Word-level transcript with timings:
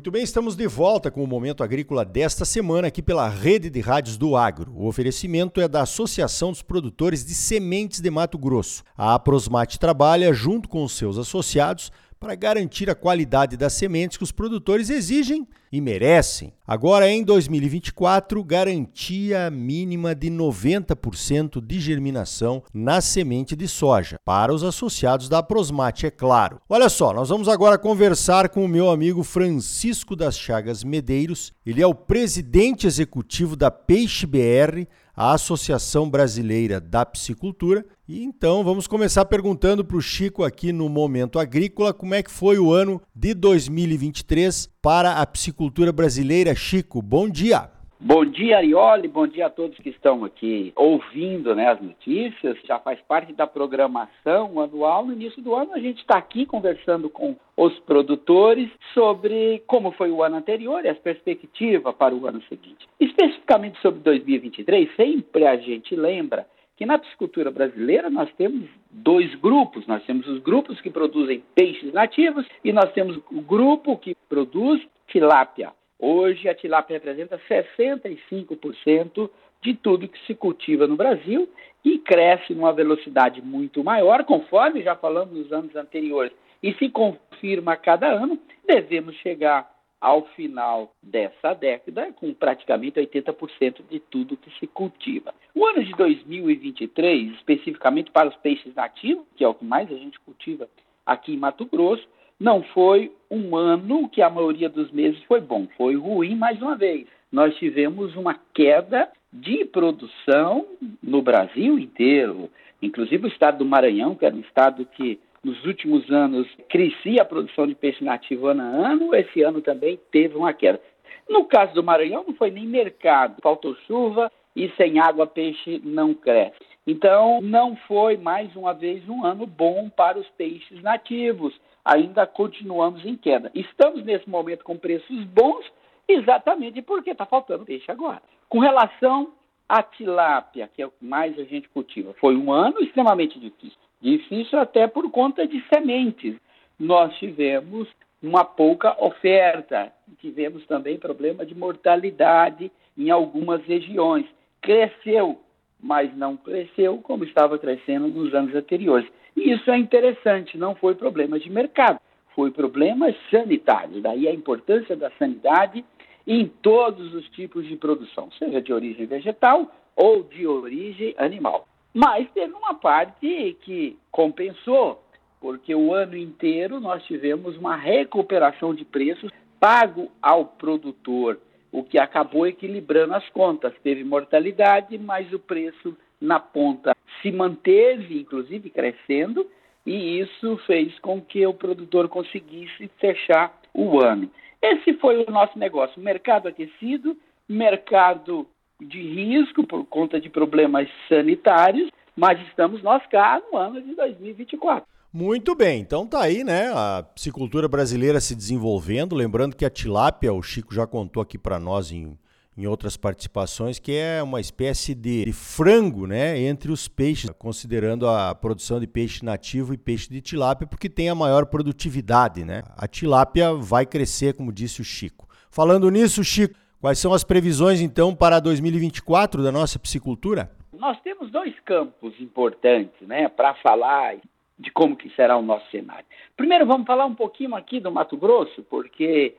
Muito 0.00 0.10
bem, 0.10 0.22
estamos 0.22 0.56
de 0.56 0.66
volta 0.66 1.10
com 1.10 1.22
o 1.22 1.26
Momento 1.26 1.62
Agrícola 1.62 2.06
desta 2.06 2.46
semana 2.46 2.88
aqui 2.88 3.02
pela 3.02 3.28
Rede 3.28 3.68
de 3.68 3.80
Rádios 3.80 4.16
do 4.16 4.34
Agro. 4.34 4.72
O 4.74 4.86
oferecimento 4.86 5.60
é 5.60 5.68
da 5.68 5.82
Associação 5.82 6.52
dos 6.52 6.62
Produtores 6.62 7.22
de 7.22 7.34
Sementes 7.34 8.00
de 8.00 8.10
Mato 8.10 8.38
Grosso. 8.38 8.82
A 8.96 9.12
Aprosmate 9.12 9.78
trabalha 9.78 10.32
junto 10.32 10.70
com 10.70 10.88
seus 10.88 11.18
associados 11.18 11.92
para 12.20 12.34
garantir 12.34 12.90
a 12.90 12.94
qualidade 12.94 13.56
das 13.56 13.72
sementes 13.72 14.18
que 14.18 14.22
os 14.22 14.30
produtores 14.30 14.90
exigem 14.90 15.48
e 15.72 15.80
merecem. 15.80 16.52
Agora, 16.66 17.08
em 17.08 17.24
2024, 17.24 18.44
garantia 18.44 19.50
mínima 19.50 20.14
de 20.14 20.30
90% 20.30 21.64
de 21.64 21.80
germinação 21.80 22.62
na 22.74 23.00
semente 23.00 23.56
de 23.56 23.66
soja, 23.66 24.18
para 24.22 24.52
os 24.52 24.62
associados 24.62 25.30
da 25.30 25.42
Prosmate, 25.42 26.06
é 26.06 26.10
claro. 26.10 26.60
Olha 26.68 26.90
só, 26.90 27.14
nós 27.14 27.30
vamos 27.30 27.48
agora 27.48 27.78
conversar 27.78 28.50
com 28.50 28.66
o 28.66 28.68
meu 28.68 28.90
amigo 28.90 29.24
Francisco 29.24 30.14
das 30.14 30.38
Chagas 30.38 30.84
Medeiros. 30.84 31.54
Ele 31.64 31.80
é 31.80 31.86
o 31.86 31.94
presidente 31.94 32.86
executivo 32.86 33.56
da 33.56 33.70
Peixe 33.70 34.26
BR, 34.26 34.86
a 35.20 35.34
Associação 35.34 36.08
Brasileira 36.08 36.80
da 36.80 37.04
Piscicultura. 37.04 37.84
E 38.08 38.24
então 38.24 38.64
vamos 38.64 38.86
começar 38.86 39.26
perguntando 39.26 39.84
para 39.84 39.98
o 39.98 40.00
Chico 40.00 40.42
aqui 40.42 40.72
no 40.72 40.88
Momento 40.88 41.38
Agrícola 41.38 41.92
como 41.92 42.14
é 42.14 42.22
que 42.22 42.30
foi 42.30 42.58
o 42.58 42.72
ano 42.72 43.02
de 43.14 43.34
2023 43.34 44.70
para 44.80 45.20
a 45.20 45.26
piscicultura 45.26 45.92
brasileira. 45.92 46.54
Chico, 46.54 47.02
bom 47.02 47.28
dia. 47.28 47.70
Bom 48.02 48.24
dia, 48.24 48.56
Arioli. 48.56 49.08
Bom 49.08 49.26
dia 49.26 49.44
a 49.44 49.50
todos 49.50 49.76
que 49.76 49.90
estão 49.90 50.24
aqui 50.24 50.72
ouvindo 50.74 51.54
né, 51.54 51.68
as 51.68 51.82
notícias. 51.82 52.56
Já 52.64 52.78
faz 52.78 52.98
parte 53.02 53.34
da 53.34 53.46
programação 53.46 54.58
anual. 54.58 55.04
No 55.04 55.12
início 55.12 55.42
do 55.42 55.54
ano, 55.54 55.74
a 55.74 55.78
gente 55.78 55.98
está 55.98 56.16
aqui 56.16 56.46
conversando 56.46 57.10
com 57.10 57.36
os 57.54 57.78
produtores 57.80 58.70
sobre 58.94 59.62
como 59.66 59.92
foi 59.92 60.10
o 60.10 60.22
ano 60.22 60.36
anterior 60.36 60.82
e 60.82 60.88
as 60.88 60.96
perspectivas 60.96 61.94
para 61.94 62.14
o 62.14 62.26
ano 62.26 62.40
seguinte. 62.48 62.88
Especificamente 62.98 63.78
sobre 63.82 64.00
2023, 64.00 64.96
sempre 64.96 65.46
a 65.46 65.58
gente 65.58 65.94
lembra 65.94 66.46
que 66.78 66.86
na 66.86 66.98
piscicultura 66.98 67.50
brasileira 67.50 68.08
nós 68.08 68.32
temos 68.32 68.66
dois 68.90 69.34
grupos. 69.34 69.86
Nós 69.86 70.02
temos 70.04 70.26
os 70.26 70.38
grupos 70.38 70.80
que 70.80 70.88
produzem 70.88 71.44
peixes 71.54 71.92
nativos 71.92 72.46
e 72.64 72.72
nós 72.72 72.90
temos 72.94 73.18
o 73.30 73.42
grupo 73.42 73.98
que 73.98 74.16
produz 74.26 74.80
tilápia. 75.06 75.70
Hoje 76.00 76.48
a 76.48 76.54
tilápia 76.54 76.94
representa 76.94 77.38
65% 77.48 79.30
de 79.60 79.74
tudo 79.74 80.08
que 80.08 80.18
se 80.26 80.34
cultiva 80.34 80.86
no 80.86 80.96
Brasil 80.96 81.46
e 81.84 81.98
cresce 81.98 82.54
numa 82.54 82.72
velocidade 82.72 83.42
muito 83.42 83.84
maior, 83.84 84.24
conforme 84.24 84.82
já 84.82 84.96
falamos 84.96 85.36
nos 85.36 85.52
anos 85.52 85.76
anteriores, 85.76 86.32
e 86.62 86.72
se 86.74 86.88
confirma 86.88 87.72
a 87.72 87.76
cada 87.76 88.08
ano, 88.08 88.38
devemos 88.66 89.14
chegar 89.16 89.70
ao 90.00 90.24
final 90.28 90.94
dessa 91.02 91.52
década 91.52 92.10
com 92.14 92.32
praticamente 92.32 92.98
80% 92.98 93.82
de 93.90 94.00
tudo 94.00 94.36
que 94.36 94.50
se 94.58 94.66
cultiva. 94.66 95.34
O 95.54 95.66
ano 95.66 95.84
de 95.84 95.92
2023, 95.92 97.32
especificamente 97.32 98.10
para 98.10 98.28
os 98.28 98.36
peixes 98.36 98.74
nativos, 98.74 99.26
que 99.36 99.44
é 99.44 99.48
o 99.48 99.54
que 99.54 99.64
mais 99.64 99.92
a 99.92 99.96
gente 99.96 100.18
cultiva 100.20 100.66
aqui 101.04 101.34
em 101.34 101.36
Mato 101.36 101.66
Grosso, 101.66 102.08
não 102.40 102.62
foi 102.62 103.12
um 103.30 103.54
ano 103.54 104.08
que 104.08 104.22
a 104.22 104.30
maioria 104.30 104.70
dos 104.70 104.90
meses 104.90 105.22
foi 105.24 105.40
bom, 105.40 105.68
foi 105.76 105.94
ruim 105.94 106.34
mais 106.34 106.60
uma 106.62 106.74
vez. 106.74 107.06
Nós 107.30 107.54
tivemos 107.56 108.16
uma 108.16 108.34
queda 108.54 109.08
de 109.30 109.64
produção 109.66 110.66
no 111.02 111.20
Brasil 111.20 111.78
inteiro, 111.78 112.50
inclusive 112.82 113.26
o 113.26 113.28
estado 113.28 113.58
do 113.58 113.64
Maranhão, 113.66 114.14
que 114.14 114.24
era 114.24 114.34
um 114.34 114.40
estado 114.40 114.86
que 114.86 115.20
nos 115.44 115.64
últimos 115.64 116.10
anos 116.10 116.48
crescia 116.68 117.22
a 117.22 117.26
produção 117.26 117.66
de 117.66 117.74
peixe 117.74 118.02
nativo 118.02 118.48
ano 118.48 118.62
a 118.62 118.64
ano, 118.64 119.14
esse 119.14 119.42
ano 119.42 119.60
também 119.60 119.98
teve 120.10 120.36
uma 120.36 120.52
queda. 120.52 120.80
No 121.28 121.44
caso 121.44 121.74
do 121.74 121.84
Maranhão, 121.84 122.24
não 122.26 122.34
foi 122.34 122.50
nem 122.50 122.66
mercado, 122.66 123.40
faltou 123.42 123.76
chuva 123.86 124.32
e 124.56 124.68
sem 124.76 124.98
água 124.98 125.26
peixe 125.26 125.80
não 125.84 126.12
cresce. 126.12 126.58
Então, 126.86 127.40
não 127.40 127.76
foi 127.76 128.16
mais 128.16 128.54
uma 128.56 128.72
vez 128.72 129.06
um 129.08 129.24
ano 129.24 129.46
bom 129.46 129.88
para 129.90 130.18
os 130.18 130.26
peixes 130.30 130.82
nativos 130.82 131.54
ainda 131.84 132.26
continuamos 132.26 133.04
em 133.04 133.16
queda. 133.16 133.50
Estamos 133.54 134.04
nesse 134.04 134.28
momento 134.28 134.64
com 134.64 134.76
preços 134.76 135.24
bons, 135.24 135.64
exatamente 136.08 136.82
porque 136.82 137.10
está 137.10 137.26
faltando 137.26 137.64
peixe 137.64 137.90
agora. 137.90 138.22
Com 138.48 138.58
relação 138.58 139.32
à 139.68 139.82
tilápia, 139.82 140.68
que 140.74 140.82
é 140.82 140.86
o 140.86 140.90
que 140.90 141.04
mais 141.04 141.38
a 141.38 141.44
gente 141.44 141.68
cultiva, 141.68 142.14
foi 142.20 142.36
um 142.36 142.52
ano 142.52 142.80
extremamente 142.80 143.38
difícil. 143.38 143.78
Difícil 144.00 144.58
até 144.58 144.86
por 144.86 145.10
conta 145.10 145.46
de 145.46 145.62
sementes. 145.72 146.36
Nós 146.78 147.14
tivemos 147.18 147.88
uma 148.22 148.44
pouca 148.44 148.96
oferta, 149.02 149.92
tivemos 150.18 150.66
também 150.66 150.98
problema 150.98 151.44
de 151.44 151.54
mortalidade 151.54 152.70
em 152.96 153.10
algumas 153.10 153.62
regiões. 153.64 154.26
Cresceu, 154.60 155.40
mas 155.82 156.14
não 156.16 156.36
cresceu 156.36 156.98
como 156.98 157.24
estava 157.24 157.58
crescendo 157.58 158.08
nos 158.08 158.34
anos 158.34 158.54
anteriores. 158.54 159.08
E 159.36 159.52
isso 159.52 159.70
é 159.70 159.78
interessante, 159.78 160.58
não 160.58 160.74
foi 160.74 160.94
problema 160.94 161.38
de 161.38 161.50
mercado, 161.50 162.00
foi 162.34 162.50
problemas 162.50 163.14
sanitários. 163.30 164.02
Daí 164.02 164.28
a 164.28 164.34
importância 164.34 164.96
da 164.96 165.10
sanidade 165.12 165.84
em 166.26 166.46
todos 166.46 167.14
os 167.14 167.28
tipos 167.30 167.66
de 167.66 167.76
produção, 167.76 168.30
seja 168.38 168.60
de 168.60 168.72
origem 168.72 169.06
vegetal 169.06 169.70
ou 169.96 170.22
de 170.22 170.46
origem 170.46 171.14
animal. 171.18 171.66
Mas 171.92 172.30
teve 172.32 172.52
uma 172.52 172.74
parte 172.74 173.56
que 173.62 173.96
compensou, 174.10 175.02
porque 175.40 175.74
o 175.74 175.92
ano 175.92 176.16
inteiro 176.16 176.78
nós 176.78 177.02
tivemos 177.04 177.56
uma 177.56 177.74
recuperação 177.74 178.74
de 178.74 178.84
preços 178.84 179.32
pago 179.58 180.10
ao 180.22 180.46
produtor, 180.46 181.38
o 181.72 181.82
que 181.82 181.98
acabou 181.98 182.46
equilibrando 182.46 183.14
as 183.14 183.28
contas. 183.30 183.72
Teve 183.82 184.04
mortalidade, 184.04 184.98
mas 184.98 185.32
o 185.32 185.38
preço 185.38 185.96
na 186.20 186.38
ponta 186.38 186.94
se 187.22 187.30
manteve, 187.30 188.20
inclusive 188.20 188.70
crescendo, 188.70 189.46
e 189.86 190.20
isso 190.20 190.56
fez 190.66 190.98
com 190.98 191.20
que 191.20 191.46
o 191.46 191.54
produtor 191.54 192.08
conseguisse 192.08 192.90
fechar 192.98 193.58
o 193.72 194.00
ano. 194.00 194.30
Esse 194.60 194.92
foi 194.94 195.24
o 195.24 195.30
nosso 195.30 195.58
negócio: 195.58 196.00
mercado 196.00 196.48
aquecido, 196.48 197.16
mercado 197.48 198.46
de 198.80 199.00
risco 199.00 199.66
por 199.66 199.84
conta 199.86 200.20
de 200.20 200.28
problemas 200.28 200.88
sanitários, 201.08 201.90
mas 202.16 202.40
estamos 202.48 202.82
nós 202.82 203.04
cá 203.06 203.40
no 203.50 203.58
ano 203.58 203.80
de 203.80 203.94
2024. 203.94 204.84
Muito 205.12 205.54
bem, 205.56 205.80
então 205.80 206.06
tá 206.06 206.22
aí, 206.22 206.44
né? 206.44 206.72
A 206.72 207.02
piscicultura 207.02 207.66
brasileira 207.66 208.20
se 208.20 208.34
desenvolvendo. 208.34 209.16
Lembrando 209.16 209.56
que 209.56 209.64
a 209.64 209.70
tilápia, 209.70 210.32
o 210.32 210.42
Chico 210.42 210.72
já 210.72 210.86
contou 210.86 211.20
aqui 211.22 211.36
para 211.36 211.58
nós 211.58 211.90
em 211.90 212.16
em 212.60 212.66
outras 212.66 212.96
participações, 212.96 213.78
que 213.78 213.92
é 213.92 214.22
uma 214.22 214.40
espécie 214.40 214.94
de, 214.94 215.24
de, 215.24 215.32
frango 215.32 216.06
né, 216.06 216.38
entre 216.38 216.70
os 216.70 216.88
peixes, 216.88 217.30
considerando 217.38 218.06
a 218.06 218.34
produção 218.34 218.78
de 218.78 218.86
peixe 218.86 219.24
nativo 219.24 219.72
e 219.72 219.78
peixe 219.78 220.10
de 220.10 220.20
tilápia, 220.20 220.66
porque 220.66 220.88
tem 220.88 221.08
a 221.08 221.14
maior 221.14 221.46
produtividade. 221.46 222.44
Né? 222.44 222.62
A 222.76 222.86
tilápia 222.86 223.54
vai 223.54 223.86
crescer, 223.86 224.34
como 224.34 224.52
disse 224.52 224.80
o 224.80 224.84
Chico. 224.84 225.26
Falando 225.50 225.90
nisso, 225.90 226.22
Chico, 226.22 226.54
quais 226.80 226.98
são 226.98 227.14
as 227.14 227.24
previsões 227.24 227.80
então 227.80 228.14
para 228.14 228.40
2024 228.40 229.42
da 229.42 229.50
nossa 229.50 229.78
piscicultura? 229.78 230.50
Nós 230.72 231.00
temos 231.00 231.30
dois 231.30 231.58
campos 231.60 232.12
importantes 232.20 233.06
né, 233.08 233.28
para 233.28 233.54
falar 233.54 234.16
de 234.60 234.70
como 234.70 234.94
que 234.94 235.08
será 235.10 235.36
o 235.38 235.42
nosso 235.42 235.68
cenário. 235.70 236.04
Primeiro, 236.36 236.66
vamos 236.66 236.86
falar 236.86 237.06
um 237.06 237.14
pouquinho 237.14 237.54
aqui 237.54 237.80
do 237.80 237.90
Mato 237.90 238.16
Grosso, 238.16 238.62
porque 238.64 239.34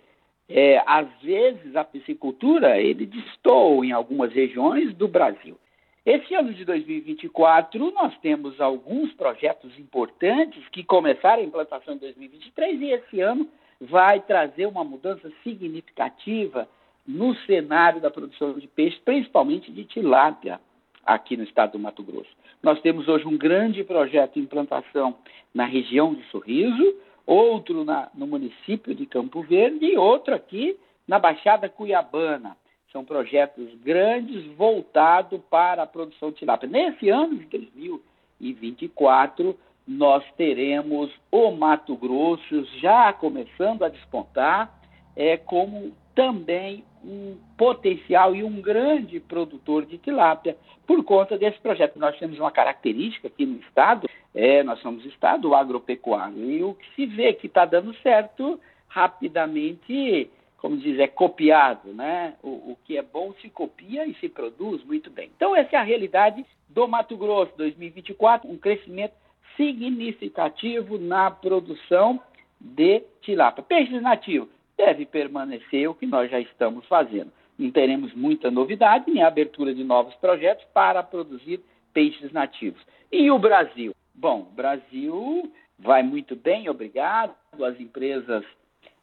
é, 0.49 0.81
às 0.85 1.07
vezes 1.21 1.75
a 1.75 1.83
piscicultura 1.83 2.81
ele 2.81 3.05
distou 3.05 3.85
em 3.85 3.91
algumas 3.91 4.33
regiões 4.33 4.93
do 4.95 5.07
Brasil. 5.07 5.57
Esse 6.03 6.33
ano 6.33 6.51
de 6.51 6.65
2024 6.65 7.91
nós 7.91 8.17
temos 8.17 8.59
alguns 8.59 9.13
projetos 9.13 9.77
importantes 9.77 10.67
que 10.69 10.83
começaram 10.83 11.43
a 11.43 11.45
implantação 11.45 11.93
em 11.93 11.99
2023 11.99 12.81
e 12.81 12.91
esse 12.91 13.21
ano 13.21 13.47
vai 13.79 14.19
trazer 14.21 14.65
uma 14.65 14.83
mudança 14.83 15.31
significativa 15.43 16.67
no 17.07 17.35
cenário 17.45 18.01
da 18.01 18.09
produção 18.09 18.53
de 18.53 18.67
peixe, 18.67 18.99
principalmente 19.05 19.71
de 19.71 19.85
tilápia 19.85 20.59
aqui 21.05 21.37
no 21.37 21.43
estado 21.43 21.73
do 21.73 21.79
Mato 21.79 22.01
Grosso. 22.01 22.40
Nós 22.61 22.79
temos 22.81 23.07
hoje 23.07 23.25
um 23.25 23.37
grande 23.37 23.83
projeto 23.83 24.35
de 24.35 24.41
implantação 24.41 25.15
na 25.53 25.65
região 25.65 26.13
de 26.13 26.23
Sorriso, 26.25 26.95
outro 27.25 27.83
na, 27.83 28.09
no 28.13 28.27
município 28.27 28.93
de 28.93 29.05
Campo 29.05 29.41
Verde 29.41 29.85
e 29.85 29.97
outro 29.97 30.35
aqui 30.35 30.77
na 31.07 31.17
Baixada 31.17 31.67
Cuiabana. 31.67 32.55
São 32.91 33.03
projetos 33.03 33.73
grandes 33.83 34.45
voltados 34.55 35.39
para 35.49 35.83
a 35.83 35.87
produção 35.87 36.29
de 36.29 36.37
tilápia. 36.37 36.69
Nesse 36.69 37.09
ano 37.09 37.37
de 37.37 37.45
2024, 37.45 39.57
nós 39.87 40.23
teremos 40.37 41.11
o 41.31 41.51
Mato 41.51 41.95
Grosso 41.95 42.65
já 42.79 43.11
começando 43.13 43.83
a 43.83 43.89
despontar 43.89 44.71
é, 45.15 45.37
como 45.37 45.93
também 46.15 46.83
um 47.03 47.37
potencial 47.57 48.35
e 48.35 48.43
um 48.43 48.61
grande 48.61 49.19
produtor 49.19 49.85
de 49.85 49.97
tilápia 49.97 50.55
por 50.85 51.03
conta 51.03 51.37
desse 51.37 51.59
projeto. 51.59 51.97
Nós 51.97 52.17
temos 52.17 52.37
uma 52.39 52.51
característica 52.51 53.27
aqui 53.27 53.45
no 53.45 53.59
estado, 53.59 54.07
é, 54.33 54.63
nós 54.63 54.79
somos 54.81 55.05
estado 55.05 55.53
agropecuário, 55.55 56.51
e 56.51 56.63
o 56.63 56.73
que 56.75 56.95
se 56.95 57.05
vê 57.05 57.33
que 57.33 57.47
está 57.47 57.65
dando 57.65 57.93
certo, 57.95 58.59
rapidamente 58.87 60.29
como 60.57 60.77
diz, 60.77 60.99
é 60.99 61.07
copiado, 61.07 61.91
né? 61.91 62.35
O, 62.43 62.49
o, 62.49 62.77
que 62.85 62.95
é 62.95 63.01
bom 63.01 63.33
se 63.41 63.49
copia 63.49 64.05
e 64.05 64.13
se 64.19 64.29
produz 64.29 64.83
muito 64.83 65.09
bem. 65.09 65.31
Então, 65.35 65.55
essa 65.55 65.75
é 65.75 65.79
a 65.79 65.83
realidade 65.83 66.45
do 66.69 66.87
Mato 66.87 67.17
Grosso 67.17 67.51
2024, 67.57 68.47
um 68.47 68.59
crescimento 68.59 69.13
significativo 69.57 70.99
na 70.99 71.31
produção 71.31 72.21
de 72.59 73.01
tilápia. 73.21 73.63
Peixes 73.63 74.03
nativos 74.03 74.60
deve 74.81 75.05
permanecer 75.05 75.87
o 75.87 75.93
que 75.93 76.07
nós 76.07 76.31
já 76.31 76.39
estamos 76.39 76.85
fazendo. 76.87 77.31
Não 77.57 77.69
teremos 77.69 78.11
muita 78.15 78.49
novidade 78.49 79.11
nem 79.11 79.21
abertura 79.21 79.75
de 79.75 79.83
novos 79.83 80.15
projetos 80.15 80.65
para 80.73 81.03
produzir 81.03 81.59
peixes 81.93 82.31
nativos. 82.31 82.81
E 83.11 83.29
o 83.29 83.37
Brasil? 83.37 83.93
Bom, 84.15 84.47
Brasil 84.55 85.51
vai 85.77 86.01
muito 86.01 86.35
bem, 86.35 86.67
obrigado. 86.67 87.35
As 87.61 87.79
empresas 87.79 88.43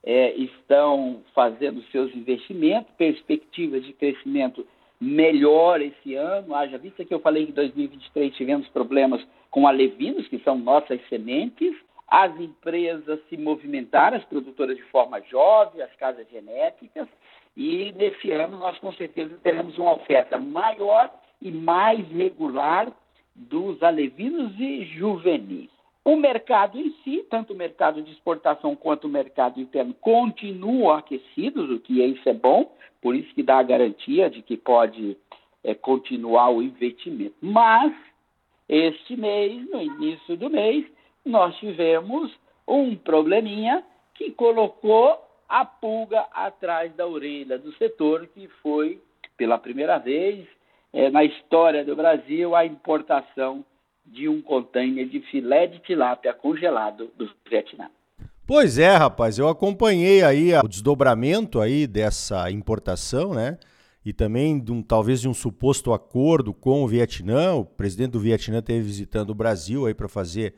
é, 0.03 0.35
estão 0.35 1.23
fazendo 1.33 1.81
seus 1.93 2.13
investimentos, 2.13 2.93
perspectivas 2.97 3.85
de 3.85 3.93
crescimento 3.93 4.67
melhor 5.01 5.81
esse 5.81 6.17
ano. 6.17 6.57
Haja 6.57 6.77
vista 6.77 7.05
que 7.05 7.15
eu 7.15 7.21
falei 7.21 7.47
que 7.47 7.53
em 7.53 7.55
2023 7.55 8.35
tivemos 8.35 8.67
problemas 8.69 9.25
com 9.49 9.69
alevinos, 9.69 10.27
que 10.27 10.41
são 10.41 10.59
nossas 10.59 11.01
sementes. 11.09 11.73
As 12.09 12.35
empresas 12.41 13.21
se 13.29 13.37
movimentaram, 13.37 14.17
as 14.17 14.25
produtoras 14.25 14.77
de 14.77 14.83
forma 14.85 15.21
jovem, 15.23 15.83
as 15.83 15.95
casas 15.97 16.27
genéticas, 16.31 17.07
e 17.57 17.93
nesse 17.93 18.31
ano 18.33 18.59
nós 18.59 18.79
com 18.79 18.93
certeza 18.93 19.39
teremos 19.43 19.77
uma 19.77 19.95
oferta 19.95 20.39
maior 20.39 21.11
e 21.41 21.51
mais 21.51 22.07
regular 22.09 22.91
dos 23.35 23.83
alevinos 23.83 24.59
e 24.59 24.85
juvenis. 24.85 25.69
O 26.05 26.17
mercado 26.17 26.79
em 26.79 26.91
si, 27.05 27.27
tanto 27.29 27.53
o 27.53 27.57
mercado 27.57 28.03
de 28.03 28.11
exportação 28.13 28.75
quanto 28.75 29.07
o 29.07 29.11
mercado 29.11 29.61
interno, 29.61 29.93
continuam 30.01 30.91
aquecidos, 30.91 31.71
o 31.71 31.79
que 31.79 32.03
isso 32.03 32.27
é 32.29 32.33
bom, 32.33 32.73
por 33.03 33.15
isso 33.15 33.35
que 33.35 33.43
dá 33.43 33.59
a 33.59 33.63
garantia 33.63 34.31
de 34.31 34.41
que 34.41 34.57
pode 34.57 35.17
é, 35.63 35.75
continuar 35.75 36.51
o 36.51 36.63
investimento. 36.63 37.35
Mas, 37.43 37.93
este 38.69 39.17
mês, 39.17 39.69
no 39.69 39.83
início 39.83 40.37
do 40.37 40.49
mês, 40.49 40.87
nós 41.29 41.57
tivemos 41.57 42.33
um 42.67 42.97
probleminha 42.97 43.85
que 44.15 44.31
colocou 44.33 45.17
a 45.49 45.65
pulga 45.65 46.27
atrás 46.33 46.95
da 46.95 47.07
orelha 47.07 47.59
do 47.59 47.73
setor, 47.77 48.27
que 48.29 48.49
foi, 48.63 49.01
pela 49.37 49.59
primeira 49.59 49.99
vez 49.99 50.47
é, 50.93 51.11
na 51.11 51.25
história 51.25 51.85
do 51.85 51.97
Brasil, 51.97 52.55
a 52.55 52.67
importação 52.67 53.65
de 54.05 54.29
um 54.29 54.43
container 54.43 55.07
de 55.07 55.21
filé 55.21 55.67
de 55.67 55.79
tilápia 55.81 56.33
congelado 56.33 57.11
do 57.17 57.31
Vietnã. 57.49 57.91
Pois 58.47 58.79
é, 58.79 58.97
rapaz, 58.97 59.39
eu 59.39 59.47
acompanhei 59.47 60.23
aí 60.23 60.55
o 60.55 60.67
desdobramento 60.67 61.61
aí 61.61 61.87
dessa 61.87 62.51
importação, 62.51 63.35
né? 63.35 63.59
E 64.05 64.13
também 64.13 64.59
de 64.59 64.73
um, 64.73 64.83
talvez 64.83 65.21
de 65.21 65.29
um 65.29 65.35
suposto 65.35 65.93
acordo 65.93 66.55
com 66.55 66.83
o 66.83 66.89
Vietnã. 66.89 67.53
O 67.55 67.65
presidente 67.65 68.13
do 68.13 68.21
Vietnã 68.21 68.61
esteve 68.61 68.81
visitando 68.81 69.31
o 69.31 69.35
Brasil 69.35 69.85
aí 69.85 69.93
para 69.93 70.09
fazer 70.09 70.55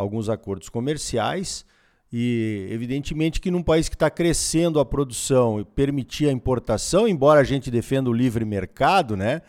alguns 0.00 0.28
acordos 0.28 0.68
comerciais. 0.68 1.64
E 2.12 2.66
evidentemente 2.70 3.40
que 3.40 3.50
num 3.50 3.62
país 3.62 3.88
que 3.88 3.94
está 3.94 4.10
crescendo 4.10 4.80
a 4.80 4.84
produção 4.84 5.60
e 5.60 5.64
permitir 5.64 6.28
a 6.28 6.32
importação, 6.32 7.06
embora 7.06 7.40
a 7.40 7.44
gente 7.44 7.70
defenda 7.70 8.10
o 8.10 8.12
livre 8.12 8.44
mercado, 8.44 9.16
né? 9.16 9.42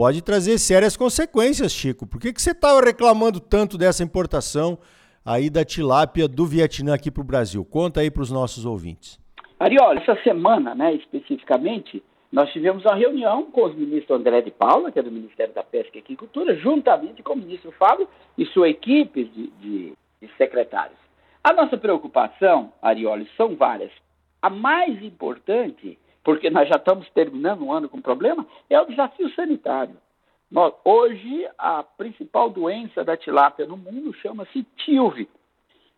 pode 0.00 0.22
trazer 0.22 0.58
sérias 0.58 0.96
consequências, 0.96 1.72
Chico. 1.72 2.06
Por 2.06 2.18
que, 2.18 2.32
que 2.32 2.40
você 2.40 2.52
estava 2.52 2.80
reclamando 2.80 3.38
tanto 3.38 3.76
dessa 3.76 4.02
importação 4.02 4.78
aí 5.22 5.50
da 5.50 5.62
tilápia 5.62 6.26
do 6.26 6.46
Vietnã 6.46 6.94
aqui 6.94 7.10
para 7.10 7.20
o 7.20 7.24
Brasil? 7.24 7.62
Conta 7.66 8.00
aí 8.00 8.10
para 8.10 8.22
os 8.22 8.30
nossos 8.30 8.64
ouvintes. 8.64 9.20
Ariola, 9.58 10.00
essa 10.00 10.16
semana, 10.22 10.74
né, 10.74 10.94
especificamente, 10.94 12.02
nós 12.32 12.52
tivemos 12.52 12.84
uma 12.84 12.94
reunião 12.94 13.50
com 13.50 13.64
os 13.64 13.74
ministros 13.74 14.18
André 14.18 14.40
de 14.42 14.50
Paula, 14.50 14.92
que 14.92 14.98
é 14.98 15.02
do 15.02 15.10
Ministério 15.10 15.52
da 15.52 15.62
Pesca 15.62 15.98
e 15.98 16.00
Agricultura, 16.00 16.54
juntamente 16.56 17.22
com 17.22 17.32
o 17.32 17.36
ministro 17.36 17.72
Fábio 17.72 18.08
e 18.38 18.46
sua 18.46 18.68
equipe 18.68 19.24
de, 19.24 19.46
de, 19.48 19.92
de 20.20 20.36
secretários. 20.36 20.98
A 21.42 21.52
nossa 21.52 21.76
preocupação, 21.76 22.72
Arioli, 22.80 23.28
são 23.36 23.56
várias. 23.56 23.90
A 24.40 24.48
mais 24.48 25.02
importante 25.02 25.98
porque 26.22 26.50
nós 26.50 26.68
já 26.68 26.76
estamos 26.76 27.08
terminando 27.10 27.62
um 27.62 27.72
ano 27.72 27.88
com 27.88 28.00
problema, 28.00 28.46
é 28.68 28.80
o 28.80 28.86
desafio 28.86 29.28
sanitário. 29.34 29.96
Nós, 30.50 30.74
hoje, 30.84 31.48
a 31.56 31.82
principal 31.82 32.50
doença 32.50 33.04
da 33.04 33.16
tilápia 33.16 33.66
no 33.66 33.76
mundo 33.76 34.12
chama-se 34.14 34.64
TILV. 34.76 35.28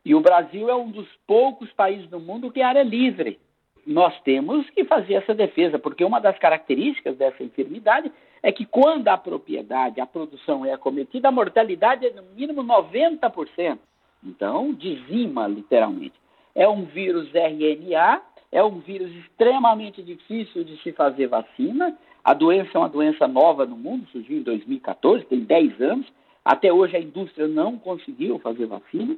E 0.04 0.14
o 0.14 0.20
Brasil 0.20 0.68
é 0.68 0.74
um 0.74 0.90
dos 0.90 1.08
poucos 1.26 1.72
países 1.72 2.08
do 2.08 2.20
mundo 2.20 2.50
que 2.50 2.60
é 2.60 2.64
área 2.64 2.82
livre. 2.82 3.40
Nós 3.86 4.18
temos 4.22 4.68
que 4.70 4.84
fazer 4.84 5.14
essa 5.14 5.34
defesa, 5.34 5.78
porque 5.78 6.04
uma 6.04 6.20
das 6.20 6.38
características 6.38 7.16
dessa 7.16 7.42
enfermidade 7.42 8.12
é 8.42 8.52
que 8.52 8.64
quando 8.64 9.08
a 9.08 9.16
propriedade, 9.16 10.00
a 10.00 10.06
produção 10.06 10.64
é 10.64 10.72
acometida, 10.72 11.28
a 11.28 11.32
mortalidade 11.32 12.06
é 12.06 12.10
no 12.10 12.22
mínimo 12.34 12.62
90%. 12.62 13.78
Então, 14.24 14.72
dizima 14.72 15.48
literalmente. 15.48 16.14
É 16.54 16.68
um 16.68 16.84
vírus 16.84 17.28
RNA 17.34 18.22
é 18.52 18.62
um 18.62 18.80
vírus 18.80 19.10
extremamente 19.16 20.02
difícil 20.02 20.62
de 20.62 20.76
se 20.82 20.92
fazer 20.92 21.26
vacina. 21.26 21.96
A 22.22 22.34
doença 22.34 22.70
é 22.74 22.78
uma 22.78 22.88
doença 22.88 23.26
nova 23.26 23.64
no 23.64 23.76
mundo, 23.76 24.06
surgiu 24.12 24.36
em 24.36 24.42
2014, 24.42 25.24
tem 25.24 25.40
10 25.40 25.80
anos. 25.80 26.06
Até 26.44 26.70
hoje 26.70 26.94
a 26.94 27.00
indústria 27.00 27.48
não 27.48 27.78
conseguiu 27.78 28.38
fazer 28.38 28.66
vacina. 28.66 29.16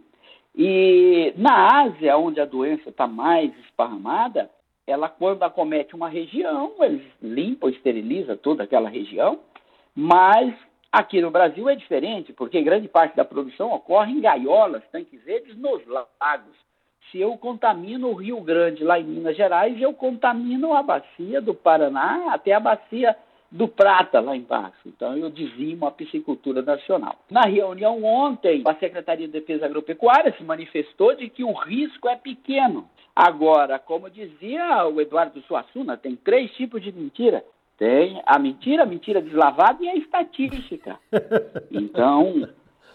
E 0.55 1.35
na 1.37 1.83
Ásia, 1.83 2.17
onde 2.17 2.41
a 2.41 2.45
doença 2.45 2.89
está 2.89 3.07
mais 3.07 3.53
esparramada, 3.61 4.49
ela 4.87 5.09
quando 5.09 5.43
acomete 5.43 5.95
uma 5.95 6.09
região, 6.09 6.73
eles 6.81 7.03
limpam, 7.21 7.69
esterilizam 7.69 8.37
toda 8.37 8.63
aquela 8.63 8.89
região, 8.89 9.41
mas 9.95 10.55
aqui 10.93 11.21
no 11.21 11.31
Brasil 11.31 11.69
é 11.69 11.75
diferente, 11.75 12.33
porque 12.33 12.63
grande 12.63 12.87
parte 12.87 13.17
da 13.17 13.25
produção 13.25 13.73
ocorre 13.73 14.13
em 14.13 14.21
gaiolas, 14.21 14.83
tanques 14.93 15.23
verdes, 15.25 15.57
nos 15.57 15.85
lagos. 15.87 16.55
Se 17.11 17.21
eu 17.21 17.37
contamino 17.37 18.09
o 18.09 18.15
Rio 18.15 18.41
Grande, 18.41 18.85
lá 18.85 18.99
em 18.99 19.05
Minas 19.05 19.37
Gerais, 19.37 19.81
eu 19.81 19.93
contamino 19.93 20.73
a 20.73 20.83
bacia 20.83 21.41
do 21.41 21.55
Paraná 21.55 22.33
até 22.33 22.53
a 22.53 22.61
bacia 22.61 23.17
do 23.51 23.69
Prata, 23.69 24.21
lá 24.21 24.37
embaixo. 24.37 24.81
Então, 24.87 25.17
eu 25.17 25.31
dizimo 25.31 25.87
a 25.87 25.91
piscicultura 25.93 26.61
nacional. 26.63 27.17
Na 27.31 27.43
reunião 27.43 28.03
ontem, 28.03 28.63
a 28.67 28.75
Secretaria 28.75 29.27
de 29.27 29.33
Defesa 29.33 29.67
Agropecuária 29.67 30.35
se 30.37 30.43
manifestou 30.43 31.15
de 31.15 31.29
que 31.29 31.45
o 31.45 31.53
risco 31.53 32.09
é 32.09 32.17
pequeno. 32.17 32.89
Agora, 33.15 33.79
como 33.79 34.11
dizia 34.11 34.85
o 34.87 35.01
Eduardo 35.01 35.41
Suassuna, 35.43 35.97
tem 35.97 36.17
três 36.17 36.51
tipos 36.53 36.83
de 36.83 36.91
mentira. 36.91 37.45
Tem 37.79 38.21
a 38.27 38.39
mentira, 38.39 38.83
a 38.83 38.87
mentira 38.87 39.21
deslavada 39.21 39.83
e 39.85 39.89
a 39.89 39.97
estatística. 39.97 40.99
Então, 41.71 42.49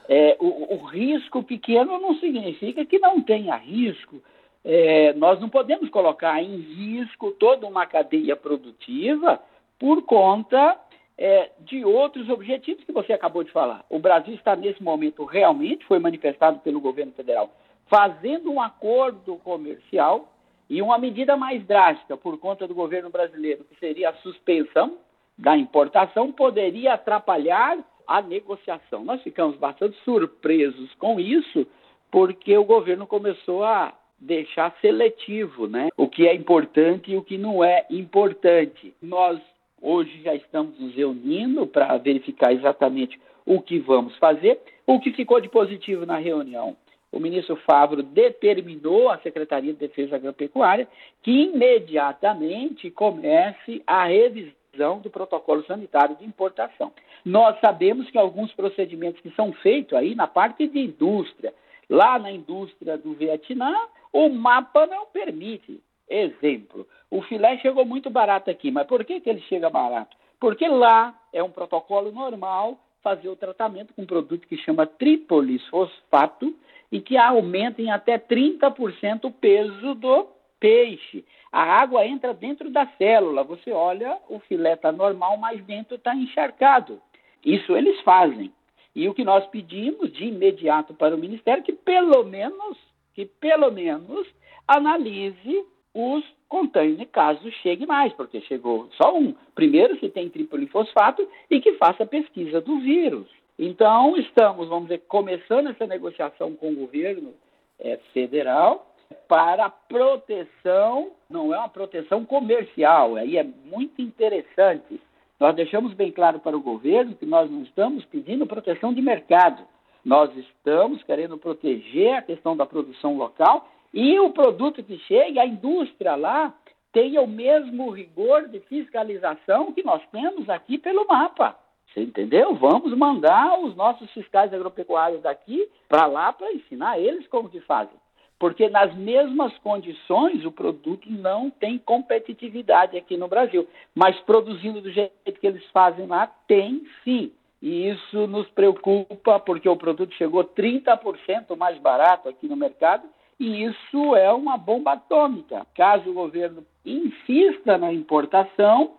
é, 0.08 0.38
o, 0.40 0.76
o, 0.76 0.86
risco 0.86 1.44
pequeno 1.44 2.00
não 2.00 2.16
significa 2.16 2.86
que 2.86 2.98
não 2.98 3.22
tenha 3.22 3.56
risco. 3.56 4.22
É, 4.64 5.14
nós 5.14 5.40
não 5.40 5.50
podemos 5.50 5.90
colocar 5.90 6.42
em 6.42 6.58
risco 6.58 7.32
toda 7.32 7.68
uma 7.68 7.86
cadeia 7.86 8.36
produtiva 8.36 9.40
por 9.80 10.04
conta 10.04 10.78
é, 11.18 11.52
de 11.60 11.84
outros 11.84 12.30
objetivos 12.30 12.84
que 12.84 12.92
você 12.92 13.14
acabou 13.14 13.44
de 13.44 13.52
falar. 13.52 13.84
O 13.90 14.00
Brasil 14.00 14.34
está, 14.36 14.56
nesse 14.56 14.82
momento, 14.84 15.26
realmente, 15.26 15.86
foi 15.86 16.00
manifestado 16.00 16.60
pelo 16.60 16.80
governo 16.80 17.12
federal, 17.14 17.50
fazendo 17.88 18.52
um 18.52 18.62
acordo 18.62 19.38
comercial 19.38 20.32
e 20.70 20.82
uma 20.82 20.98
medida 20.98 21.36
mais 21.36 21.66
drástica 21.66 22.16
por 22.16 22.38
conta 22.38 22.68
do 22.68 22.76
governo 22.76 23.10
brasileiro, 23.10 23.64
que 23.64 23.80
seria 23.80 24.10
a 24.10 24.14
suspensão 24.16 24.98
da 25.38 25.58
importação, 25.58 26.32
poderia 26.32 26.94
atrapalhar 26.94 27.78
a 28.06 28.22
negociação. 28.22 29.04
Nós 29.04 29.22
ficamos 29.22 29.56
bastante 29.58 29.98
surpresos 30.04 30.94
com 30.96 31.20
isso, 31.20 31.66
porque 32.12 32.58
o 32.58 32.66
governo 32.66 33.08
começou 33.08 33.64
a 33.64 33.94
deixar 34.20 34.76
seletivo, 34.82 35.68
né? 35.68 35.90
O 35.96 36.08
que 36.08 36.28
é 36.28 36.34
importante 36.34 37.12
e 37.12 37.18
o 37.18 37.24
que 37.24 37.38
não 37.38 37.64
é 37.64 37.86
importante. 37.90 38.94
Nós 39.02 39.40
hoje 39.82 40.22
já 40.24 40.34
estamos 40.36 40.80
nos 40.80 40.96
reunindo 40.96 41.66
para 41.68 41.98
verificar 41.98 42.54
exatamente 42.54 43.20
o 43.46 43.62
que 43.62 43.80
vamos 43.80 44.16
fazer. 44.18 44.60
O 44.86 45.00
que 45.00 45.12
ficou 45.12 45.40
de 45.40 45.50
positivo 45.50 46.06
na 46.06 46.18
reunião? 46.18 46.76
O 47.12 47.20
ministro 47.20 47.56
Favro 47.56 48.04
determinou 48.04 49.10
à 49.10 49.18
Secretaria 49.20 49.74
de 49.74 49.80
Defesa 49.80 50.16
Agropecuária 50.16 50.88
que 51.24 51.32
imediatamente 51.32 52.92
comece 52.92 53.82
a 53.88 54.06
revisão 54.06 55.00
do 55.02 55.10
protocolo 55.10 55.64
sanitário 55.66 56.16
de 56.16 56.26
importação. 56.26 56.92
Nós 57.26 57.60
sabemos 57.60 58.10
que 58.12 58.18
alguns 58.18 58.54
procedimentos 58.54 59.22
que 59.22 59.32
são 59.32 59.52
feitos 59.54 59.98
aí 59.98 60.14
na 60.14 60.28
parte 60.28 60.68
de 60.68 60.80
indústria, 60.80 61.54
lá 61.90 62.20
na 62.20 62.32
indústria 62.32 62.98
do 62.98 63.14
Vietnã, 63.14 63.74
o 64.14 64.30
mapa 64.30 64.86
não 64.86 65.08
permite. 65.08 65.82
Exemplo, 66.10 66.88
o 67.12 67.22
filé 67.22 67.58
chegou 67.60 67.86
muito 67.86 68.10
barato 68.10 68.50
aqui, 68.50 68.72
mas 68.72 68.88
por 68.88 69.06
que, 69.06 69.20
que 69.22 69.30
ele 69.30 69.42
chega 69.42 69.70
barato? 69.70 70.18
Porque 70.40 70.68
lá 70.68 71.18
é 71.32 71.44
um 71.44 71.52
protocolo 71.52 72.12
normal 72.12 72.80
fazer 73.04 73.30
o 73.30 73.36
tratamento 73.36 73.94
com 73.94 74.02
um 74.02 74.08
produto 74.08 74.48
que 74.48 74.58
chama 74.58 74.86
trípolis 74.86 75.66
fosfato 75.68 76.56
e 76.92 77.00
que 77.00 77.18
aumenta 77.18 77.82
em 77.82 77.92
até 77.92 78.18
30% 78.18 79.26
o 79.26 79.32
peso 79.32 79.96
do 79.96 80.28
peixe. 80.60 81.24
A 81.52 81.62
água 81.82 82.06
entra 82.06 82.34
dentro 82.34 82.70
da 82.70 82.88
célula. 82.98 83.44
Você 83.44 83.72
olha, 83.72 84.18
o 84.28 84.40
filé 84.40 84.74
está 84.74 84.92
normal, 84.92 85.38
mas 85.38 85.64
dentro 85.64 85.96
está 85.96 86.16
encharcado. 86.16 87.02
Isso 87.46 87.76
eles 87.76 88.00
fazem. 88.02 88.52
E 88.96 89.08
o 89.08 89.14
que 89.14 89.24
nós 89.24 89.46
pedimos 89.48 90.12
de 90.12 90.26
imediato 90.26 90.94
para 90.94 91.16
o 91.16 91.18
Ministério 91.18 91.64
que 91.64 91.74
pelo 91.74 92.24
menos, 92.24 92.78
que 93.14 93.26
pelo 93.26 93.72
menos 93.72 94.28
analise 94.68 95.66
os 95.94 96.24
containers 96.48 97.10
caso 97.12 97.52
chegue 97.64 97.86
mais, 97.86 98.14
porque 98.14 98.42
chegou 98.42 98.90
só 98.94 99.18
um. 99.18 99.34
Primeiro, 99.56 100.00
se 100.00 100.10
tem 100.10 100.30
tripolifosfato 100.30 101.28
e 101.50 101.60
que 101.60 101.74
faça 101.74 102.06
pesquisa 102.06 102.62
do 102.62 102.80
vírus. 102.80 103.28
Então, 103.58 104.16
estamos, 104.18 104.70
vamos 104.70 104.90
dizer, 104.90 105.04
começando 105.08 105.70
essa 105.70 105.86
negociação 105.86 106.56
com 106.56 106.72
o 106.72 106.76
governo 106.76 107.34
é, 107.80 107.98
federal 108.14 108.86
para 109.28 109.70
proteção, 109.70 111.12
não 111.30 111.54
é 111.54 111.58
uma 111.58 111.70
proteção 111.70 112.24
comercial, 112.26 113.16
aí 113.16 113.38
é 113.38 113.44
muito 113.44 114.02
interessante. 114.02 115.02
Nós 115.40 115.56
deixamos 115.56 115.94
bem 115.94 116.12
claro 116.12 116.40
para 116.40 116.56
o 116.56 116.62
governo 116.62 117.16
que 117.16 117.26
nós 117.26 117.50
não 117.50 117.64
estamos 117.64 118.06
pedindo 118.06 118.46
proteção 118.46 118.94
de 118.94 119.02
mercado, 119.02 119.64
nós 120.06 120.36
estamos 120.38 121.04
querendo 121.04 121.38
proteger 121.38 122.14
a 122.16 122.22
questão 122.22 122.56
da 122.56 122.66
produção 122.66 123.18
local 123.18 123.68
e 123.94 124.20
o 124.20 124.32
produto 124.32 124.84
que 124.84 124.98
chega, 125.00 125.42
a 125.42 125.46
indústria 125.46 126.16
lá, 126.16 126.54
tenha 126.92 127.22
o 127.22 127.28
mesmo 127.28 127.90
rigor 127.90 128.48
de 128.48 128.60
fiscalização 128.62 129.72
que 129.72 129.84
nós 129.84 130.02
temos 130.12 130.50
aqui 130.50 130.78
pelo 130.78 131.08
mapa. 131.08 131.58
Você 131.88 132.02
entendeu? 132.02 132.54
Vamos 132.56 132.96
mandar 132.96 133.60
os 133.60 133.76
nossos 133.76 134.12
fiscais 134.12 134.54
agropecuários 134.54 135.22
daqui 135.22 135.68
para 135.88 136.06
lá 136.06 136.32
para 136.32 136.54
ensinar 136.54 137.00
eles 137.00 137.28
como 137.28 137.50
que 137.50 137.60
fazem 137.62 137.98
porque 138.40 138.70
nas 138.70 138.96
mesmas 138.96 139.56
condições 139.58 140.46
o 140.46 140.52
produto 140.52 141.12
não 141.12 141.50
tem 141.50 141.78
competitividade 141.78 142.98
aqui 142.98 143.18
no 143.18 143.28
Brasil. 143.28 143.68
Mas 143.94 144.18
produzindo 144.22 144.80
do 144.80 144.90
jeito 144.90 145.40
que 145.40 145.46
eles 145.46 145.64
fazem 145.72 146.08
lá, 146.08 146.26
tem 146.48 146.88
sim. 147.04 147.34
E 147.62 147.90
isso 147.90 148.26
nos 148.28 148.48
preocupa 148.52 149.38
porque 149.42 149.68
o 149.68 149.76
produto 149.76 150.14
chegou 150.14 150.46
30% 150.46 151.58
mais 151.58 151.78
barato 151.80 152.30
aqui 152.30 152.48
no 152.48 152.56
mercado 152.56 153.04
e 153.40 153.64
isso 153.64 154.16
é 154.16 154.32
uma 154.34 154.58
bomba 154.58 154.94
atômica. 154.94 155.66
Caso 155.74 156.10
o 156.10 156.14
governo 156.14 156.66
insista 156.86 157.78
na 157.78 157.94
importação 157.94 158.96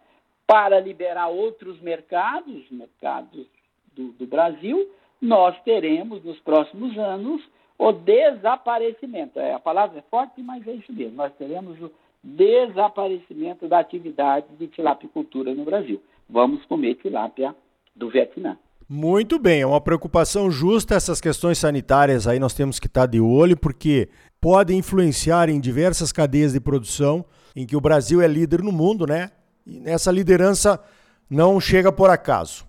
para 0.47 0.81
liberar 0.81 1.29
outros 1.29 1.81
mercados, 1.81 2.65
mercados 2.71 3.47
do, 3.95 4.13
do 4.13 4.27
Brasil, 4.27 4.91
nós 5.21 5.55
teremos 5.63 6.25
nos 6.25 6.39
próximos 6.41 6.97
anos 6.99 7.43
o 7.79 7.93
desaparecimento. 7.93 9.39
É, 9.39 9.53
a 9.53 9.61
palavra 9.61 9.99
é 9.99 10.03
forte, 10.11 10.43
mas 10.43 10.67
é 10.67 10.73
isso 10.73 10.93
mesmo. 10.93 11.17
Nós 11.17 11.33
teremos 11.35 11.81
o 11.81 11.91
desaparecimento 12.23 13.69
da 13.69 13.79
atividade 13.79 14.47
de 14.59 14.67
tilapicultura 14.69 15.55
no 15.55 15.65
Brasil. 15.65 16.03
Vamos 16.29 16.65
comer 16.67 16.97
tilápia 16.97 17.55
do 17.95 18.09
Vietnã. 18.09 18.57
Muito 18.93 19.39
bem, 19.39 19.61
é 19.61 19.67
uma 19.67 19.81
preocupação 19.81 20.51
justa 20.51 20.97
essas 20.97 21.21
questões 21.21 21.59
sanitárias 21.59 22.27
aí 22.27 22.41
nós 22.41 22.53
temos 22.53 22.81
que 22.81 22.89
estar 22.89 23.07
de 23.07 23.21
olho 23.21 23.57
porque 23.57 24.09
podem 24.41 24.79
influenciar 24.79 25.49
em 25.49 25.61
diversas 25.61 26.13
cadeias 26.13 26.53
de 26.53 26.61
produção 26.61 27.25
em 27.55 27.67
que 27.67 27.77
o 27.77 27.81
Brasil 27.81 28.21
é 28.21 28.27
líder 28.27 28.63
no 28.63 28.73
mundo, 28.73 29.07
né? 29.07 29.31
E 29.67 29.79
nessa 29.79 30.11
liderança 30.11 30.83
não 31.29 31.61
chega 31.61 31.93
por 31.93 32.11
acaso. 32.11 32.67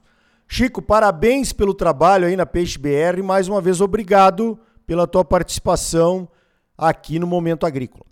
Chico, 0.48 0.82
parabéns 0.82 1.54
pelo 1.54 1.74
trabalho 1.74 2.28
aí 2.28 2.36
na 2.36 2.46
Peixe 2.46 2.78
BR, 2.78 3.24
mais 3.24 3.48
uma 3.48 3.62
vez 3.62 3.80
obrigado 3.80 4.60
pela 4.86 5.08
tua 5.08 5.24
participação 5.24 6.28
aqui 6.78 7.18
no 7.18 7.25
Momento 7.25 7.66
Agrícola. 7.66 8.06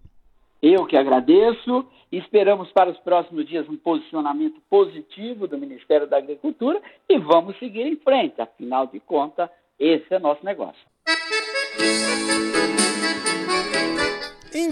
Eu 0.61 0.85
que 0.85 0.95
agradeço. 0.95 1.85
Esperamos 2.11 2.71
para 2.71 2.89
os 2.89 2.97
próximos 2.99 3.47
dias 3.47 3.67
um 3.69 3.77
posicionamento 3.77 4.59
positivo 4.69 5.47
do 5.47 5.57
Ministério 5.57 6.07
da 6.07 6.17
Agricultura 6.17 6.81
e 7.07 7.19
vamos 7.19 7.57
seguir 7.59 7.81
em 7.81 7.97
frente. 7.97 8.41
Afinal 8.41 8.87
de 8.87 8.99
contas, 8.99 9.49
esse 9.77 10.11
é 10.13 10.17
nosso 10.17 10.43
negócio. 10.43 10.81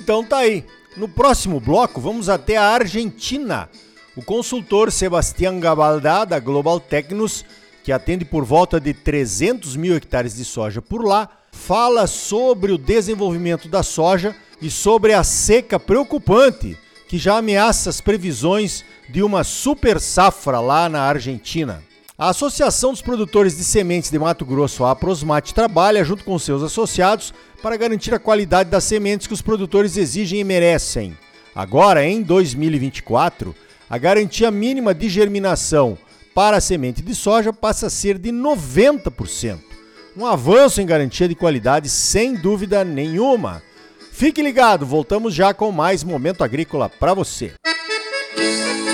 Então 0.07 0.23
tá 0.23 0.37
aí. 0.37 0.63
No 0.95 1.09
próximo 1.09 1.59
bloco, 1.59 1.99
vamos 1.99 2.29
até 2.29 2.55
a 2.55 2.63
Argentina. 2.63 3.67
O 4.15 4.23
consultor 4.23 4.89
Sebastião 4.89 5.59
Gabaldá, 5.59 6.23
da 6.23 6.39
Global 6.39 6.79
Tecnos, 6.79 7.43
que 7.83 7.91
atende 7.91 8.23
por 8.23 8.45
volta 8.45 8.79
de 8.79 8.93
300 8.93 9.75
mil 9.75 9.97
hectares 9.97 10.33
de 10.33 10.45
soja 10.45 10.81
por 10.81 11.03
lá, 11.03 11.27
fala 11.51 12.07
sobre 12.07 12.71
o 12.71 12.77
desenvolvimento 12.77 13.67
da 13.67 13.83
soja 13.83 14.33
e 14.61 14.71
sobre 14.71 15.11
a 15.11 15.25
seca 15.25 15.77
preocupante 15.77 16.77
que 17.09 17.17
já 17.17 17.39
ameaça 17.39 17.89
as 17.89 17.99
previsões 17.99 18.85
de 19.09 19.21
uma 19.21 19.43
super 19.43 19.99
safra 19.99 20.61
lá 20.61 20.87
na 20.87 21.01
Argentina. 21.01 21.83
A 22.17 22.29
Associação 22.29 22.93
dos 22.93 23.01
Produtores 23.01 23.57
de 23.57 23.63
Sementes 23.65 24.09
de 24.09 24.17
Mato 24.17 24.45
Grosso, 24.45 24.85
a 24.85 24.91
Aprosmate, 24.91 25.53
trabalha 25.53 26.01
junto 26.05 26.23
com 26.23 26.39
seus 26.39 26.63
associados 26.63 27.33
para 27.61 27.77
garantir 27.77 28.13
a 28.13 28.19
qualidade 28.19 28.69
das 28.69 28.83
sementes 28.83 29.27
que 29.27 29.33
os 29.33 29.41
produtores 29.41 29.97
exigem 29.97 30.39
e 30.39 30.43
merecem. 30.43 31.17
Agora, 31.55 32.05
em 32.05 32.21
2024, 32.21 33.55
a 33.89 33.97
garantia 33.97 34.51
mínima 34.51 34.93
de 34.93 35.09
germinação 35.09 35.97
para 36.33 36.57
a 36.57 36.61
semente 36.61 37.01
de 37.01 37.15
soja 37.15 37.51
passa 37.51 37.87
a 37.87 37.89
ser 37.89 38.17
de 38.17 38.31
90%. 38.31 39.59
Um 40.15 40.25
avanço 40.25 40.81
em 40.81 40.85
garantia 40.85 41.27
de 41.27 41.35
qualidade 41.35 41.89
sem 41.89 42.35
dúvida 42.35 42.83
nenhuma. 42.83 43.61
Fique 44.11 44.41
ligado, 44.41 44.85
voltamos 44.85 45.33
já 45.33 45.53
com 45.53 45.71
mais 45.71 46.03
Momento 46.03 46.43
Agrícola 46.43 46.89
para 46.89 47.13
você. 47.13 47.53
Música 48.37 48.86